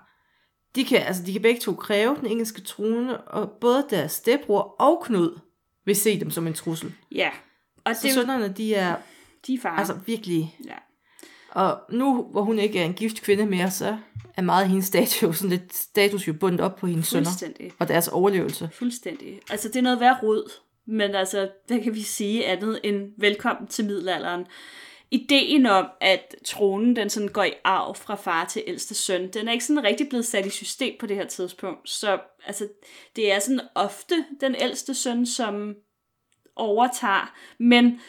[0.75, 4.61] De kan, altså, de kan begge to kræve den engelske trone, og både deres stedbror
[4.79, 5.38] og Knud
[5.85, 6.94] vil se dem som en trussel.
[7.12, 7.31] Ja,
[7.85, 8.96] og Så det, sønnerne, de er
[9.46, 9.77] de er far.
[9.79, 10.57] altså virkelig...
[10.64, 10.75] ja.
[11.51, 13.99] Og nu, hvor hun ikke er en gift kvinde mere, så
[14.37, 17.31] er meget af hendes status, sådan lidt status jo bundet op på hendes sønner
[17.79, 18.70] og deres overlevelse.
[18.72, 19.40] Fuldstændig.
[19.51, 20.51] Altså, det er noget værd rod,
[20.87, 24.46] men altså, hvad kan vi sige andet end velkommen til middelalderen.
[25.11, 29.49] Ideen om, at tronen den sådan går i arv fra far til ældste søn, den
[29.49, 31.88] er ikke sådan rigtig blevet sat i system på det her tidspunkt.
[31.88, 32.68] Så altså,
[33.16, 35.75] det er sådan ofte den ældste søn, som
[36.57, 38.01] overtager, men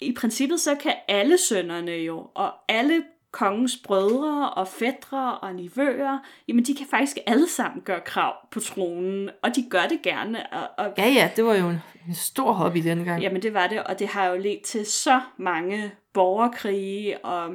[0.00, 6.18] i princippet så kan alle sønnerne jo, og alle kongens brødre og fædre og nivøer,
[6.48, 10.52] jamen de kan faktisk alle sammen gøre krav på tronen, og de gør det gerne.
[10.52, 13.22] Og, og Ja, ja, det var jo en, en stor hobby dengang.
[13.22, 17.50] Jamen det var det, og det har jo ledt til så mange borgerkrige, og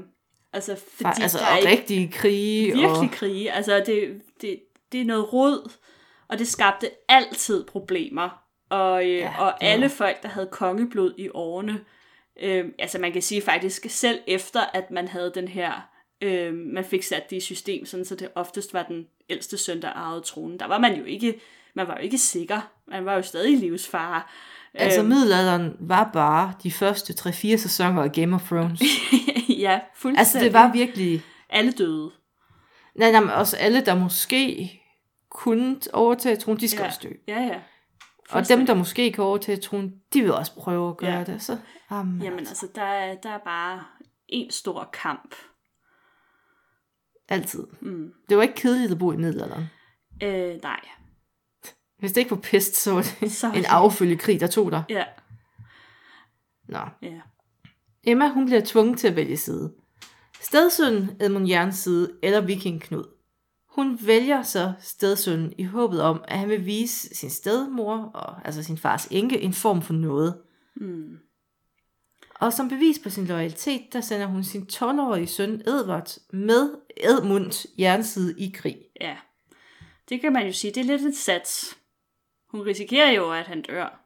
[0.54, 2.66] altså fordi Fa- altså, der er rigtige krige.
[2.66, 4.60] virkelig og, krige, altså det, det,
[4.92, 5.72] det er noget rod,
[6.28, 8.30] og det skabte altid problemer,
[8.70, 11.80] og, øh, Ja, og var- alle folk, der havde kongeblod i årene, øh,
[12.80, 15.72] altså man kan sige faktisk selv efter, at man havde den her,
[16.22, 19.82] øh, man fik sat det i system, sådan, så det oftest var den ældste søn,
[19.82, 21.40] der arvede tronen, der var man jo ikke,
[21.76, 24.22] man var jo ikke sikker, man var jo stadig i livsfare.
[24.74, 28.82] altså, Øhm, middelalderen var bare de første 3-4 sæsoner af Game of Thrones.
[29.50, 30.20] ja, fuldstændig.
[30.20, 31.22] altså, det var virkelig...
[31.50, 32.12] Alle døde.
[32.96, 34.72] Nej, nej, men også alle, der måske
[35.32, 36.88] kunne overtage tronen, de skal Ja.
[36.88, 37.10] også dø.
[37.28, 37.60] Ja, ja.
[38.30, 41.24] Og dem, der måske kan overtage tronen, de vil også prøve at gøre Ja.
[41.24, 41.42] det.
[41.42, 41.58] Så,
[41.92, 43.84] jamen, Jamen altså, der er, der er bare
[44.28, 45.36] en stor kamp.
[47.30, 47.68] altid.
[47.82, 48.14] Mm.
[48.30, 49.66] Det var ikke kedeligt at bo i middelalderen.
[50.24, 50.80] Øh, nej.
[52.00, 54.84] Hvis det ikke var pest, så var det Så- en affølgekrig, der tog dig.
[54.90, 55.04] Ja,
[56.68, 56.80] Nå.
[57.02, 57.20] ja.
[58.04, 59.74] Emma, hun bliver tvunget til at vælge side.
[60.42, 63.04] Stedsønnen Edmund Jerns side eller Viking Knud.
[63.78, 68.64] Hun vælger så stedsønnen i håbet om, at han vil vise sin stedmor, og, altså
[68.64, 70.38] sin fars enke, en form for noget.
[70.76, 71.18] Mm.
[72.36, 77.68] Og som bevis på sin loyalitet, der sender hun sin 12-årige søn Edvard med Edmund
[77.80, 78.78] Jernside i krig.
[79.02, 79.18] Ja.
[80.10, 81.78] Det kan man jo sige, det er lidt et sats.
[82.52, 84.02] Hun risikerer jo, at han dør.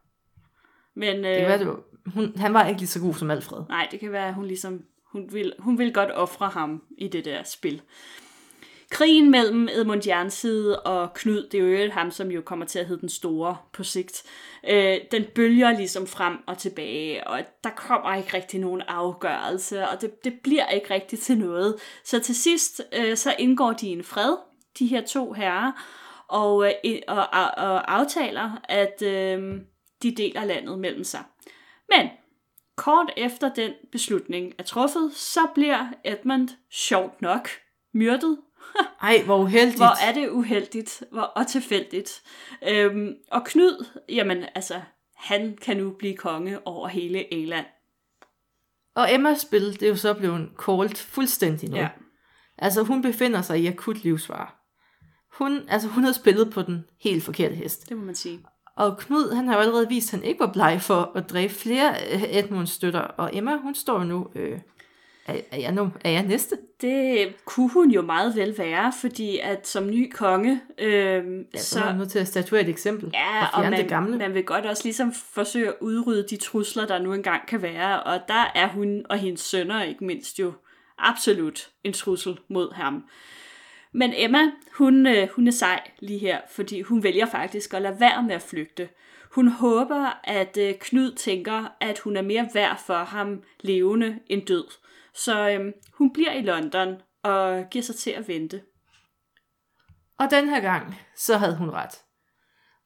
[0.96, 3.32] Men øh, Det kan være, det var, hun, han var ikke lige så god som
[3.32, 3.64] Alfred.
[3.70, 4.82] nej, det kan være, at hun ligesom,
[5.12, 7.82] hun vil, hun vil godt ofre ham i det der spil.
[8.92, 12.86] Krigen mellem Edmund Jernside og Knud, det er jo ham, som jo kommer til at
[12.86, 14.24] hedde den store på sigt,
[14.70, 20.02] øh, den bølger ligesom frem og tilbage, og der kommer ikke rigtig nogen afgørelse, og
[20.02, 21.76] det, det bliver ikke rigtig til noget.
[22.04, 24.38] Så til sidst, øh, så indgår de en fred,
[24.80, 25.72] de her to herrer,
[26.28, 29.62] og, øh, og, og, og aftaler, at øh,
[30.04, 31.24] de deler landet mellem sig.
[31.90, 32.10] Men
[32.78, 37.50] kort efter den beslutning er truffet, så bliver Edmund sjovt nok
[37.94, 38.38] myrdet
[39.02, 39.78] ej, hvor uheldigt.
[39.78, 42.22] hvor er det uheldigt hvor, og tilfældigt.
[42.68, 44.82] Øhm, og Knud, jamen altså,
[45.16, 47.66] han kan nu blive konge over hele England.
[48.96, 51.78] Og Emmas spil, det er jo så blevet called fuldstændig nu.
[51.78, 51.90] Ja.
[52.58, 54.48] Altså, hun befinder sig i akut livsfare.
[55.38, 57.90] Hun, altså, hun havde spillet på den helt forkerte hest.
[57.90, 58.40] Det må man sige.
[58.78, 61.54] Og Knud, han har jo allerede vist, at han ikke var bleg for at dræbe
[61.54, 63.00] flere øh, Edmunds støtter.
[63.00, 64.28] Og Emma, hun står jo nu...
[64.36, 64.60] Øh,
[65.26, 66.58] er, er, jeg nu, er jeg næste?
[66.82, 71.70] Det kunne hun jo meget vel være, fordi at som ny konge, øhm, Ja, så,
[71.70, 73.10] så, er jeg nødt til at statuere et eksempel.
[73.14, 74.10] Ja, og og fjerne det gamle.
[74.10, 77.62] man, man vil godt også ligesom forsøge at udrydde de trusler, der nu engang kan
[77.62, 80.54] være, og der er hun og hendes sønner ikke mindst jo
[80.98, 83.04] absolut en trussel mod ham.
[83.92, 88.00] Men Emma, hun, øh, hun er sej lige her, fordi hun vælger faktisk at lade
[88.00, 88.90] være med at flygte.
[89.32, 94.46] Hun håber, at øh, Knud tænker, at hun er mere værd for ham levende end
[94.46, 94.64] død.
[95.16, 98.62] Så øh, hun bliver i London og giver sig til at vente.
[100.20, 102.02] Og den her gang, så havde hun ret.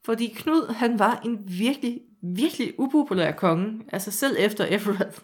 [0.04, 3.84] Fordi Knud, han var en virkelig, virkelig upopulær konge.
[3.92, 5.22] Altså selv efter Everett.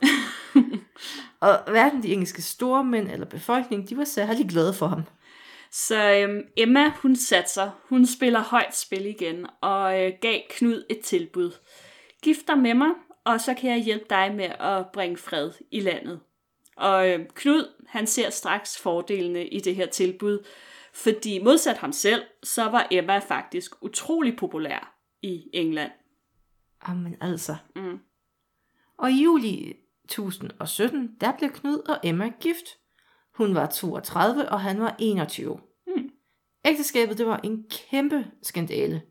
[1.46, 5.02] og hverken de engelske stormænd eller befolkningen, de var særlig glade for ham.
[5.70, 7.70] Så øhm, Emma, hun satser.
[7.88, 11.52] Hun spiller højt spil igen og øh, gav Knud et tilbud.
[12.22, 12.90] Gift dig med mig,
[13.24, 16.20] og så kan jeg hjælpe dig med at bringe fred i landet.
[16.76, 20.44] Og øh, Knud, han ser straks fordelene i det her tilbud,
[20.94, 25.92] fordi modsat ham selv, så var Emma faktisk utrolig populær i England.
[26.88, 27.56] Jamen altså.
[27.76, 27.98] Mm.
[28.98, 32.66] Og i juli 1017, der blev Knud og Emma gift.
[33.34, 35.60] Hun var 32, og han var 21.
[35.86, 36.10] Hmm.
[36.64, 39.02] Ægteskabet, det var en kæmpe skandale.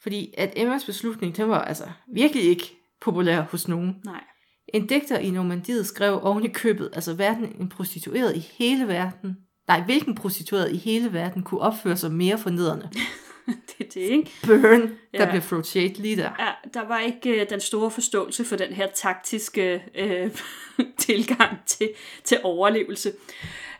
[0.00, 4.00] Fordi at Emmas beslutning, den var altså virkelig ikke populær hos nogen.
[4.04, 4.24] Nej.
[4.74, 9.36] En digter i Normandiet skrev oven i købet, altså verden en prostitueret i hele verden.
[9.68, 12.88] Nej, hvilken prostitueret i hele verden kunne opføre sig mere fornedrende?
[13.78, 14.30] det er det, ikke?
[14.46, 14.88] Burn, der
[15.24, 15.30] Ja.
[15.30, 16.30] blev throat shade lige der.
[16.38, 20.30] Ja, der var ikke øh, den store forståelse for den her taktiske øh,
[20.98, 21.90] tilgang til,
[22.24, 23.12] til overlevelse.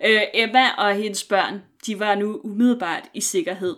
[0.06, 3.76] Øh, Emma og hendes børn, de var nu umiddelbart i sikkerhed.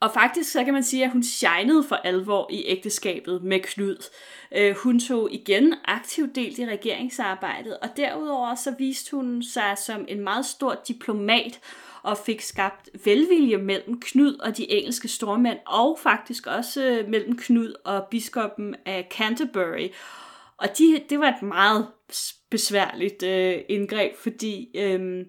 [0.00, 4.10] Og faktisk så kan man sige, at hun shinede for alvor i ægteskabet med Knud.
[4.56, 10.04] Øh, hun tog igen aktivt del i regeringsarbejdet, og derudover så viste hun sig som
[10.08, 11.60] en meget stor diplomat
[12.02, 17.36] og fik skabt velvilje mellem Knud og de engelske stormænd, og faktisk også øh, mellem
[17.36, 19.88] Knud og biskoppen af Canterbury.
[20.56, 21.86] Og de, det var et meget
[22.50, 25.26] besværligt øh, indgreb, fordi øh,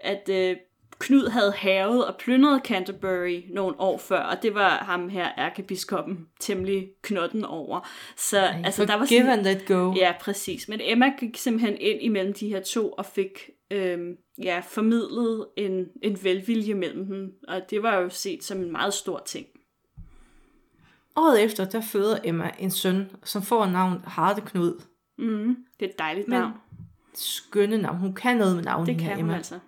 [0.00, 0.56] at øh,
[1.04, 6.26] Knud havde havet og plyndret Canterbury nogle år før, og det var ham her, ærkebiskoppen,
[6.40, 7.88] temmelig knotten over.
[8.16, 9.92] Så altså, der var sådan, and let go.
[9.96, 10.68] Ja, præcis.
[10.68, 15.86] Men Emma gik simpelthen ind imellem de her to og fik øhm, ja, formidlet en,
[16.02, 17.32] en velvilje mellem dem.
[17.48, 19.46] Og det var jo set som en meget stor ting.
[21.16, 24.80] Året efter, der føder Emma en søn, som får navn Hardeknud.
[25.18, 26.52] Mm, det er et dejligt Men navn.
[27.14, 27.98] Skønne navn.
[27.98, 29.36] Hun kan noget med navnet Det her, kan hun Emma.
[29.36, 29.58] altså.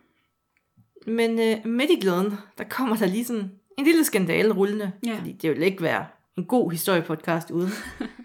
[1.07, 4.93] Men øh, midt i glæden, der kommer der lige sådan en lille skandale rullende.
[5.07, 5.17] Ja.
[5.19, 6.07] Fordi det vil ikke være
[6.39, 7.71] en god historiepodcast uden.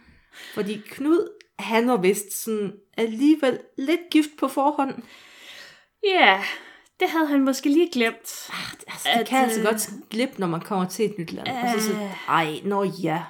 [0.56, 1.28] fordi Knud,
[1.60, 5.04] han var vist sådan alligevel lidt gift på forhånd.
[6.04, 6.44] Ja,
[7.00, 8.50] det havde han måske lige glemt.
[8.88, 11.48] Altså, det At, kan altså øh, godt glippe, når man kommer til et nyt land.
[11.48, 13.24] Og så, så, ej, nå ja.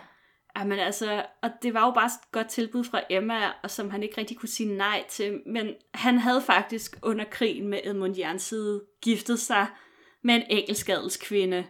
[0.58, 4.04] Jamen altså, og det var jo bare et godt tilbud fra Emma, og som han
[4.04, 5.42] ikke rigtig kunne sige nej til.
[5.46, 9.68] Men han havde faktisk under krigen med Edmund Jernside giftet sig
[10.22, 11.66] med en engelsk adelskvinde.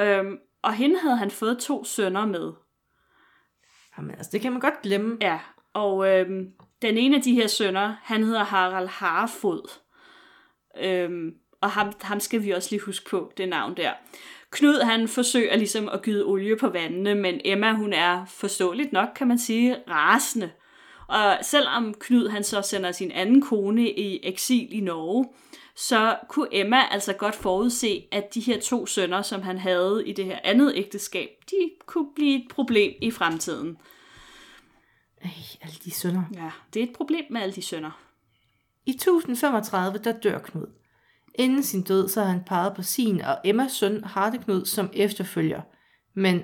[0.00, 2.52] Øhm, og hende havde han fået to sønner med.
[3.98, 5.18] Jamen, altså, det kan man godt glemme.
[5.20, 5.38] Ja,
[5.72, 6.52] og øhm,
[6.82, 9.78] den ene af de her sønner, han hedder Harald Harfod.
[10.80, 13.92] Øhm, og ham, ham skal vi også lige huske på, det navn der.
[14.54, 19.08] Knud, han forsøger ligesom at gyde olie på vandene, men Emma, hun er forståeligt nok,
[19.16, 20.50] kan man sige, rasende.
[21.08, 25.26] Og selvom Knud, han så sender sin anden kone i eksil i Norge,
[25.76, 30.12] så kunne Emma altså godt forudse, at de her to sønner, som han havde i
[30.12, 33.76] det her andet ægteskab, de kunne blive et problem i fremtiden.
[35.22, 35.30] Ej,
[35.62, 36.22] alle de sønner.
[36.34, 38.00] Ja, det er et problem med alle de sønner.
[38.86, 40.66] I 1035, der dør Knud.
[41.34, 45.60] Inden sin død, så har han peget på sin og Emmas søn Hardeknud som efterfølger.
[46.16, 46.42] Men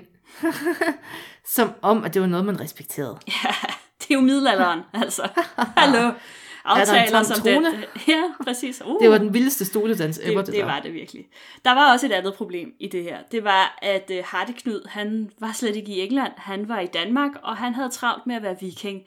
[1.55, 3.17] som om, at det var noget, man respekterede.
[3.27, 3.55] Ja,
[3.99, 5.29] det er jo middelalderen, altså.
[5.57, 6.11] Hallo.
[6.65, 7.65] Aftaler som den.
[8.07, 8.81] Ja, præcis.
[8.85, 10.65] Uh, Det var den vildeste stoledans ever, det, det, det der.
[10.71, 11.25] var det virkelig.
[11.65, 13.17] Der var også et andet problem i det her.
[13.31, 16.31] Det var, at uh, Hardeknud, han var slet ikke i England.
[16.37, 19.01] Han var i Danmark, og han havde travlt med at være viking.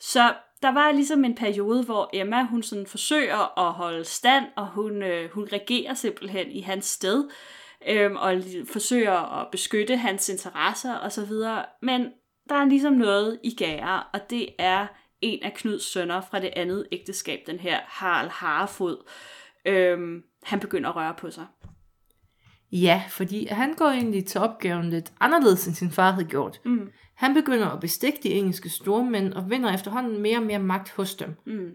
[0.00, 0.32] Så
[0.64, 5.02] der var ligesom en periode, hvor Emma, hun sådan forsøger at holde stand, og hun,
[5.02, 7.28] øh, hun regerer simpelthen i hans sted,
[7.88, 11.32] øh, og forsøger at beskytte hans interesser osv.
[11.82, 12.12] Men
[12.48, 14.86] der er ligesom noget i gære, og det er
[15.20, 19.10] en af Knuds sønner fra det andet ægteskab, den her Harald Harefod.
[19.66, 21.46] Øh, han begynder at røre på sig.
[22.82, 26.60] Ja, fordi han går egentlig til opgaven lidt anderledes, end sin far havde gjort.
[26.64, 26.90] Mm.
[27.14, 31.14] Han begynder at bestikke de engelske stormænd og vinder efterhånden mere og mere magt hos
[31.14, 31.36] dem.
[31.46, 31.74] Mm.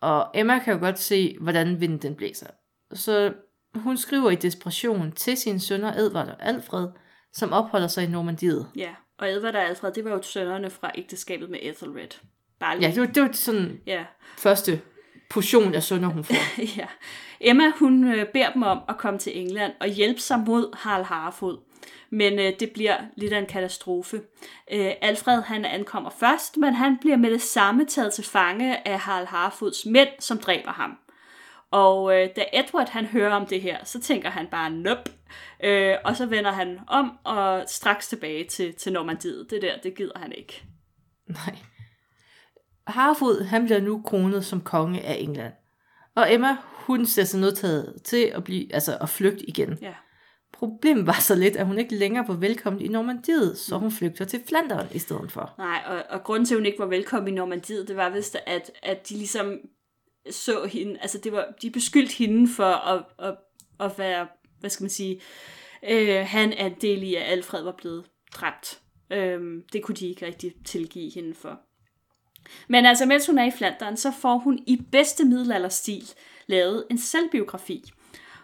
[0.00, 2.46] Og Emma kan jo godt se, hvordan vinden den blæser.
[2.92, 3.32] Så
[3.74, 6.88] hun skriver i desperation til sine sønner Edvard og Alfred,
[7.32, 8.66] som opholder sig i Normandiet.
[8.76, 12.20] Ja, og Edvard og Alfred, det var jo sønnerne fra ægteskabet med Ethelred.
[12.60, 12.88] Bare lige.
[12.88, 14.04] Ja, det var, det var sådan ja.
[14.38, 14.80] første
[15.30, 16.62] portion af sønner, hun får.
[16.80, 16.86] ja.
[17.40, 21.04] Emma, hun øh, beder dem om at komme til England og hjælpe sig mod Harald
[21.04, 21.58] Harefod.
[22.10, 24.20] Men øh, det bliver lidt af en katastrofe.
[24.72, 28.98] Øh, Alfred, han ankommer først, men han bliver med det samme taget til fange af
[28.98, 30.98] Harald Harefods mænd, som dræber ham.
[31.70, 35.10] Og øh, da Edward han hører om det her, så tænker han bare, nope.
[35.64, 39.46] Øh, og så vender han om og straks tilbage til, til Normandiet.
[39.50, 40.62] Det der, det gider han ikke.
[41.26, 41.56] Nej.
[42.86, 45.52] Harfod, han bliver nu kronet som konge af England.
[46.16, 49.78] Og Emma, hun ser sig nødtaget til at, blive, altså at flygte igen.
[49.82, 49.94] Ja.
[50.52, 54.24] Problemet var så lidt, at hun ikke længere var velkommen i Normandiet, så hun flygter
[54.24, 55.54] til Flandern i stedet for.
[55.58, 58.36] Nej, og, og grunden til, at hun ikke var velkommen i Normandiet, det var vist,
[58.46, 59.58] at, at de ligesom
[60.30, 63.36] så hende, altså det var, de beskyldte hende for at, at,
[63.80, 64.26] at være,
[64.60, 65.20] hvad skal man sige,
[65.90, 68.80] øh, have en andel i, at Alfred var blevet dræbt.
[69.12, 69.40] Øh,
[69.72, 71.60] det kunne de ikke rigtig tilgive hende for.
[72.68, 76.12] Men altså, mens hun er i Flandern, så får hun i bedste middelalderstil
[76.46, 77.92] lavet en selvbiografi.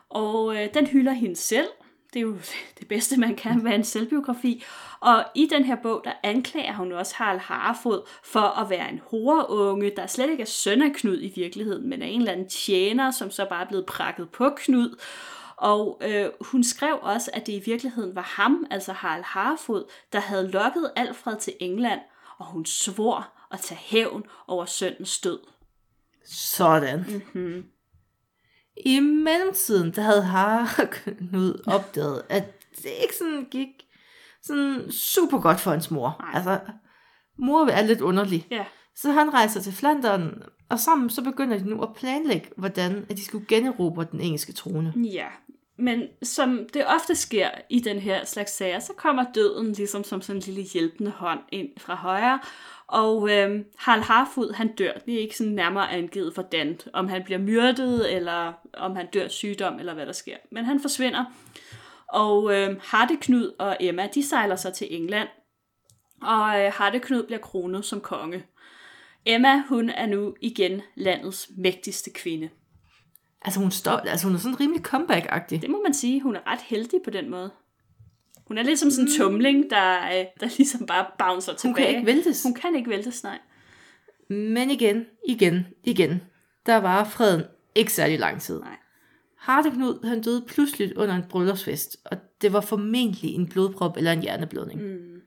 [0.08, 1.68] Og øh, den hylder hende selv.
[2.12, 2.36] Det er jo
[2.78, 4.64] det bedste, man kan med en selvbiografi.
[5.00, 9.00] Og i den her bog, der anklager hun også Harald Harfod for at være en
[9.10, 12.48] horeunge, der slet ikke er søn af Knud i virkeligheden, men er en eller anden
[12.48, 15.00] tjener, som så bare er blevet prakket på Knud.
[15.56, 20.20] Og øh, hun skrev også, at det i virkeligheden var ham, altså Harald Harfod, der
[20.20, 22.00] havde lokket Alfred til England,
[22.38, 25.38] og hun svor at tage hævn over søndens død.
[26.26, 27.22] Sådan.
[27.34, 27.64] Mm-hmm.
[28.76, 32.44] I mellemtiden, der havde Harknud opdaget, at
[32.76, 33.68] det ikke sådan gik
[34.42, 36.16] sådan super godt for hans mor.
[36.20, 36.30] Nej.
[36.34, 36.60] Altså,
[37.38, 38.46] mor er lidt underlig.
[38.50, 38.64] Ja.
[38.96, 43.16] Så han rejser til Flandern, og sammen så begynder de nu at planlægge, hvordan at
[43.16, 44.94] de skulle generobre den engelske trone.
[44.96, 45.26] Ja,
[45.78, 50.22] men som det ofte sker i den her slags sager, så kommer døden ligesom som
[50.22, 52.40] sådan en lille hjælpende hånd ind fra højre,
[52.92, 54.92] og øh, Harald Harfod, han dør.
[55.06, 59.28] Det er ikke sådan nærmere angivet hvordan, om han bliver myrdet, eller om han dør
[59.28, 60.36] sygdom, eller hvad der sker.
[60.50, 61.24] Men han forsvinder,
[62.08, 65.28] og øh, Hardeknud og Emma, de sejler sig til England,
[66.22, 68.44] og øh, Hardeknud bliver kronet som konge.
[69.26, 72.48] Emma, hun er nu igen landets mægtigste kvinde.
[73.42, 75.62] Altså hun, står, altså hun er sådan rimelig comeback-agtig.
[75.62, 77.50] Det må man sige, hun er ret heldig på den måde.
[78.52, 81.74] Hun er lidt som sådan en tumling, der, øh, der ligesom bare bouncer tilbage.
[81.74, 82.42] Hun kan ikke væltes.
[82.42, 83.38] Hun kan ikke væltes, nej.
[84.28, 86.22] Men igen, igen, igen,
[86.66, 87.42] der var freden
[87.74, 88.60] ikke særlig lang tid.
[88.60, 88.76] Nej.
[89.38, 94.22] Hardeknud, han døde pludselig under en bryllupsfest, og det var formentlig en blodprop eller en
[94.22, 94.82] hjerneblødning.
[94.82, 95.20] Mm.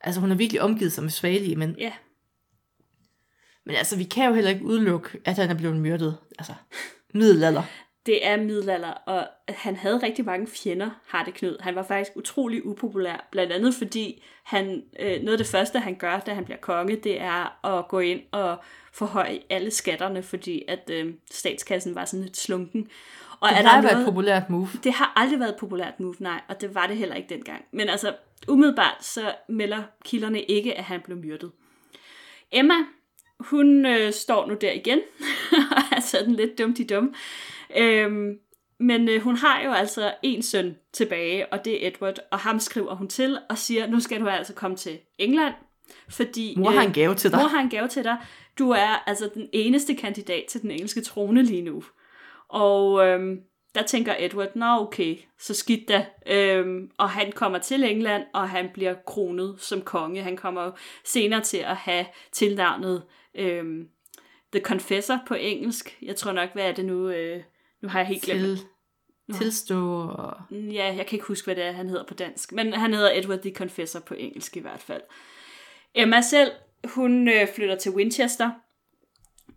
[0.00, 1.92] Altså hun har virkelig omgivet sig med svagelige, men, Ja,
[3.66, 6.16] men altså vi kan jo heller ikke udelukke, at han er blevet myrdet.
[6.38, 6.54] Altså,
[7.14, 7.62] middelalder.
[8.06, 11.56] det er middelalder, og han havde rigtig mange fjender, Harde Knud.
[11.60, 15.94] Han var faktisk utrolig upopulær, blandt andet fordi han, øh, noget af det første, han
[15.94, 18.56] gør, da han bliver konge, det er at gå ind og
[18.92, 22.88] forhøje alle skatterne, fordi at øh, statskassen var sådan lidt slunken.
[23.40, 24.68] Og Det er har der været et populært move.
[24.84, 27.64] Det har aldrig været et populært move, nej, og det var det heller ikke dengang.
[27.72, 28.14] Men altså,
[28.48, 31.50] umiddelbart så melder kilderne ikke, at han blev myrdet.
[32.52, 32.74] Emma,
[33.40, 35.00] hun øh, står nu der igen,
[35.76, 37.14] og er sådan lidt dumt i dum.
[37.76, 38.38] Øhm,
[38.80, 42.60] men øh, hun har jo altså en søn tilbage, og det er Edward, og ham
[42.60, 45.54] skriver hun til og siger, nu skal du altså komme til England,
[46.08, 46.54] fordi...
[46.58, 47.38] Mor har en gave til dig.
[47.40, 48.16] Mor har en gave til dig.
[48.58, 51.82] Du er altså den eneste kandidat til den engelske trone lige nu.
[52.48, 53.40] Og øhm,
[53.74, 56.06] der tænker Edward, nå okay, så skidt da.
[56.26, 60.22] Øhm, og han kommer til England, og han bliver kronet som konge.
[60.22, 60.70] Han kommer
[61.04, 63.02] senere til at have tilnavnet
[63.34, 63.88] øhm,
[64.52, 65.98] The Confessor på engelsk.
[66.02, 67.08] Jeg tror nok, hvad er det nu?
[67.08, 67.42] Øh,
[67.82, 68.58] nu har jeg helt glemt.
[68.58, 70.36] Til, tilstå og...
[70.50, 72.52] Ja, jeg kan ikke huske, hvad det er, han hedder på dansk.
[72.52, 75.02] Men han hedder Edward the Confessor på engelsk i hvert fald.
[75.94, 76.52] Emma selv,
[76.84, 78.50] hun øh, flytter til Winchester,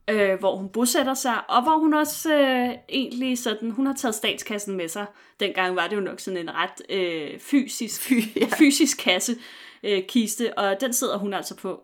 [0.10, 4.16] øh, hvor hun bosætter sig, og hvor hun også øh, egentlig sådan, hun har taget
[4.16, 5.06] statskassen med sig.
[5.40, 8.48] Dengang var det jo nok sådan en ret øh, fysisk, Fy, ja.
[8.58, 9.36] fysisk kasse,
[9.84, 11.82] øh, kiste, og den sidder hun altså på.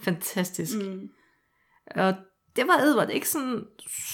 [0.00, 0.76] Fantastisk.
[0.76, 1.10] Mm.
[1.94, 2.14] Og
[2.58, 3.64] det var Edward ikke sådan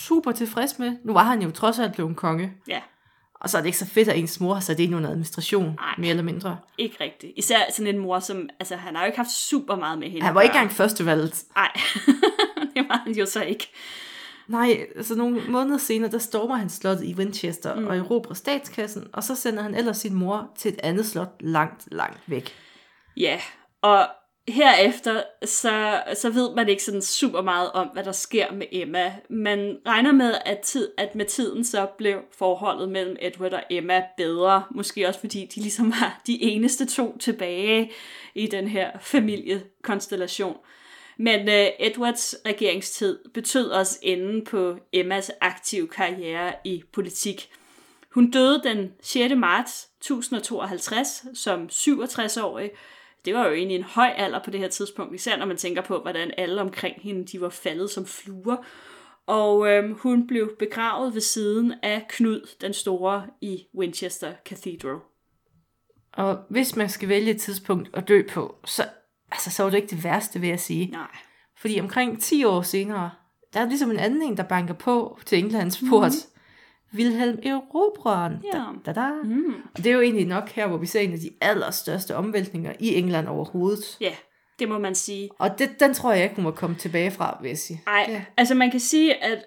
[0.04, 0.96] super tilfreds med.
[1.04, 2.52] Nu var han jo trods alt blevet en konge.
[2.68, 2.80] Ja,
[3.34, 5.64] Og så er det ikke så fedt, at ens mor har sat ind under administration,
[5.64, 5.94] Nej.
[5.98, 6.58] mere eller mindre.
[6.78, 7.32] ikke rigtigt.
[7.36, 10.26] Især sådan en mor, som, altså han har jo ikke haft super meget med hende.
[10.26, 11.42] Han var ikke engang førstevalget.
[11.56, 11.70] Nej,
[12.74, 13.72] det var han jo så ikke.
[14.48, 17.86] Nej, altså nogle måneder senere, der stormer han slottet i Winchester mm.
[17.86, 21.88] og erobrer statskassen, og så sender han ellers sin mor til et andet slot langt,
[21.92, 22.54] langt væk.
[23.16, 23.40] Ja,
[23.82, 24.06] og
[24.48, 29.14] herefter, så, så ved man ikke sådan super meget om, hvad der sker med Emma.
[29.30, 34.02] Man regner med, at, tid, at med tiden så blev forholdet mellem Edward og Emma
[34.16, 34.64] bedre.
[34.70, 37.92] Måske også fordi de ligesom var de eneste to tilbage
[38.34, 40.56] i den her familiekonstellation.
[41.18, 47.50] Men øh, Edwards regeringstid betød også enden på Emmas aktive karriere i politik.
[48.10, 49.34] Hun døde den 6.
[49.36, 52.70] marts 1052 som 67-årig.
[53.24, 55.82] Det var jo egentlig en høj alder på det her tidspunkt, især når man tænker
[55.82, 58.56] på, hvordan alle omkring hende de var faldet som fluer.
[59.26, 64.98] Og øhm, hun blev begravet ved siden af Knud den Store i Winchester Cathedral.
[66.12, 68.84] Og hvis man skal vælge et tidspunkt at dø på, så,
[69.32, 70.90] altså, så var det ikke det værste, vil jeg sige.
[70.90, 71.16] Nej.
[71.56, 73.10] Fordi omkring 10 år senere,
[73.54, 76.12] der er ligesom en anden en, der banker på til Englands port.
[76.12, 76.33] Mm-hmm.
[76.94, 78.32] Wilhelm Erobreren.
[78.54, 78.64] Ja.
[78.86, 79.10] Da, da, da.
[79.24, 79.54] Mm.
[79.74, 82.72] Og det er jo egentlig nok her, hvor vi ser en af de allerstørste omvæltninger
[82.80, 83.96] i England overhovedet.
[84.00, 84.14] Ja,
[84.58, 85.30] det må man sige.
[85.38, 87.82] Og det, den tror jeg ikke, hun må komme tilbage fra, vil jeg sige.
[87.86, 88.24] Nej, Ja.
[88.36, 89.44] altså man kan sige, at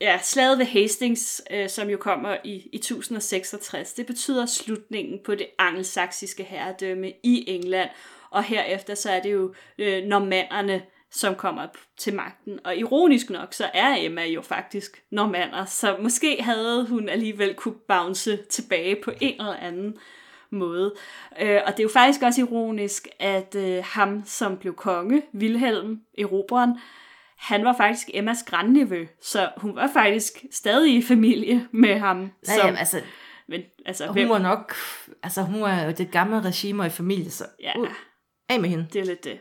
[0.00, 5.34] ja, slaget ved Hastings, øh, som jo kommer i, i 1066, det betyder slutningen på
[5.34, 7.90] det angelsaksiske herredømme i England.
[8.30, 10.82] og herefter så er det jo øh, normanderne,
[11.12, 11.66] som kommer
[11.98, 12.58] til magten.
[12.64, 17.74] Og ironisk nok, så er Emma jo faktisk normander, så måske havde hun alligevel kunne
[17.88, 19.96] bounce tilbage på en eller anden
[20.52, 20.94] måde.
[21.40, 26.00] Øh, og det er jo faktisk også ironisk, at øh, ham, som blev konge, Vilhelm,
[26.18, 26.78] erobreren,
[27.38, 32.16] han var faktisk Emmas grandnevø, så hun var faktisk stadig i familie med ham.
[32.16, 33.00] Nej, som, jamen, altså,
[33.48, 34.74] men, altså, og hvem, hun var nok,
[35.22, 37.78] altså hun var jo det gamle regime i familie, så Ja.
[37.78, 37.86] ud,
[38.48, 38.86] af med hende.
[38.92, 39.38] det er lidt det.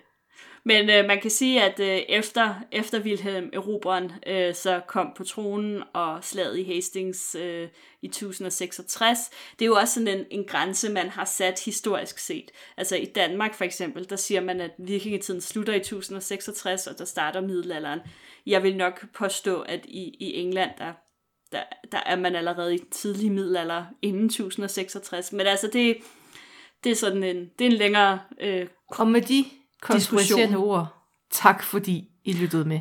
[0.68, 5.24] Men øh, man kan sige, at øh, efter, efter Wilhelm Erobreren øh, så kom på
[5.24, 7.68] tronen og slaget i Hastings øh,
[8.01, 9.20] i 1066,
[9.59, 12.51] det er jo også sådan en, en grænse, man har sat historisk set.
[12.78, 17.05] Altså i Danmark for eksempel, der siger man, at vikingetiden slutter i 1066, og der
[17.05, 17.99] starter middelalderen.
[18.45, 20.93] Jeg vil nok påstå, at i, i England, der,
[21.51, 25.32] der, der er man allerede i tidlig middelalder inden 1066.
[25.34, 25.97] Men altså det,
[26.84, 29.45] det er sådan en, det er en længere øh, Og med de
[29.94, 30.56] Diskussion.
[30.56, 30.88] ord,
[31.30, 32.80] tak fordi I lyttede med.